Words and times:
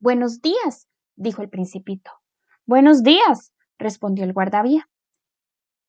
Buenos 0.00 0.40
días, 0.40 0.86
dijo 1.16 1.42
el 1.42 1.48
principito. 1.48 2.12
Buenos 2.66 3.02
días, 3.02 3.52
respondió 3.78 4.24
el 4.24 4.32
guardavía. 4.32 4.88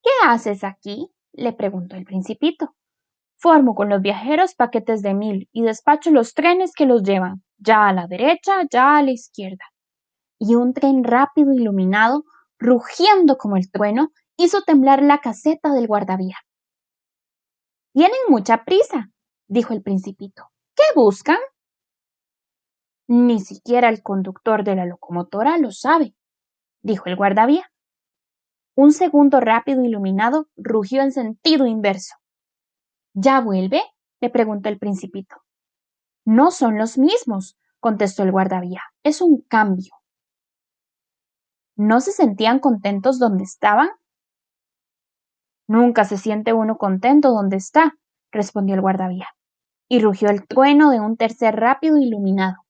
¿Qué 0.02 0.10
haces 0.26 0.64
aquí? 0.64 1.12
le 1.32 1.54
preguntó 1.54 1.96
el 1.96 2.06
principito. 2.06 2.76
Formo 3.38 3.76
con 3.76 3.88
los 3.88 4.02
viajeros 4.02 4.56
paquetes 4.56 5.04
de 5.04 5.14
mil 5.14 5.48
y 5.52 5.62
despacho 5.62 6.10
los 6.10 6.34
trenes 6.34 6.74
que 6.74 6.88
los 6.88 7.04
llevan, 7.04 7.44
ya 7.60 7.88
a 7.88 7.94
la 7.94 8.08
derecha, 8.08 8.64
ya 8.72 8.98
a 8.98 9.04
la 9.04 9.12
izquierda. 9.12 9.66
Y 10.40 10.56
un 10.56 10.74
tren 10.74 11.04
rápido 11.04 11.54
iluminado, 11.54 12.24
rugiendo 12.58 13.38
como 13.38 13.58
el 13.58 13.70
trueno, 13.70 14.10
hizo 14.38 14.64
temblar 14.64 15.04
la 15.04 15.20
caseta 15.20 15.72
del 15.72 15.86
guardavía. 15.86 16.38
Tienen 17.94 18.20
mucha 18.28 18.64
prisa, 18.64 19.12
dijo 19.48 19.74
el 19.74 19.84
principito. 19.84 20.50
¿Qué 20.76 20.84
buscan? 20.96 21.38
Ni 23.12 23.40
siquiera 23.40 23.90
el 23.90 24.04
conductor 24.04 24.64
de 24.64 24.76
la 24.76 24.86
locomotora 24.86 25.58
lo 25.58 25.72
sabe, 25.72 26.14
dijo 26.84 27.06
el 27.08 27.16
guardavía. 27.16 27.72
Un 28.76 28.92
segundo 28.92 29.40
rápido 29.40 29.84
iluminado 29.84 30.48
rugió 30.56 31.02
en 31.02 31.12
sentido 31.12 31.66
inverso. 31.66 32.14
¿Ya 33.16 33.42
vuelve? 33.42 33.82
le 34.22 34.30
preguntó 34.30 34.70
el 34.70 34.78
principito. 34.78 35.38
No 36.24 36.52
son 36.52 36.78
los 36.78 37.00
mismos, 37.00 37.58
contestó 37.80 38.22
el 38.22 38.32
guardavía. 38.32 38.84
Es 39.02 39.22
un 39.22 39.42
cambio. 39.42 39.96
¿No 41.76 42.02
se 42.02 42.12
sentían 42.12 42.60
contentos 42.60 43.18
donde 43.18 43.44
estaban? 43.44 43.90
Nunca 45.68 46.06
se 46.06 46.18
siente 46.20 46.54
uno 46.54 46.78
contento 46.78 47.32
donde 47.32 47.58
está, 47.58 47.98
respondió 48.32 48.76
el 48.76 48.82
guardavía. 48.82 49.30
Y 49.88 50.00
rugió 50.00 50.30
el 50.30 50.46
trueno 50.46 50.92
de 50.92 51.00
un 51.00 51.18
tercer 51.18 51.56
rápido 51.56 51.98
iluminado. 51.98 52.69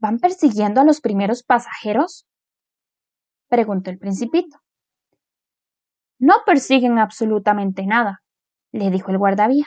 ¿Van 0.00 0.18
persiguiendo 0.18 0.80
a 0.80 0.84
los 0.84 1.00
primeros 1.00 1.42
pasajeros? 1.42 2.26
preguntó 3.48 3.90
el 3.90 3.98
principito. 3.98 4.58
No 6.18 6.36
persiguen 6.46 6.98
absolutamente 6.98 7.84
nada, 7.84 8.22
le 8.72 8.90
dijo 8.90 9.10
el 9.10 9.18
guardavía. 9.18 9.66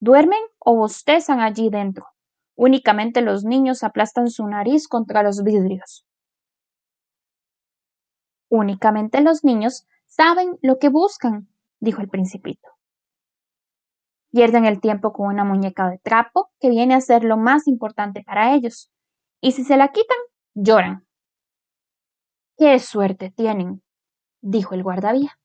Duermen 0.00 0.40
o 0.58 0.76
bostezan 0.76 1.40
allí 1.40 1.70
dentro. 1.70 2.06
Únicamente 2.56 3.20
los 3.20 3.44
niños 3.44 3.84
aplastan 3.84 4.28
su 4.28 4.46
nariz 4.46 4.88
contra 4.88 5.22
los 5.22 5.42
vidrios. 5.42 6.04
Únicamente 8.48 9.20
los 9.20 9.44
niños 9.44 9.86
saben 10.06 10.58
lo 10.62 10.78
que 10.78 10.88
buscan, 10.88 11.48
dijo 11.80 12.00
el 12.00 12.08
principito. 12.08 12.68
Pierden 14.30 14.64
el 14.64 14.80
tiempo 14.80 15.12
con 15.12 15.28
una 15.28 15.44
muñeca 15.44 15.88
de 15.88 15.98
trapo 15.98 16.50
que 16.60 16.70
viene 16.70 16.94
a 16.94 17.00
ser 17.00 17.24
lo 17.24 17.36
más 17.36 17.66
importante 17.68 18.22
para 18.24 18.54
ellos. 18.54 18.90
Y 19.44 19.52
si 19.52 19.62
se 19.62 19.76
la 19.76 19.88
quitan, 19.88 20.16
lloran. 20.54 21.06
¡Qué 22.56 22.78
suerte 22.78 23.30
tienen! 23.30 23.82
dijo 24.40 24.74
el 24.74 24.82
guardavía. 24.82 25.38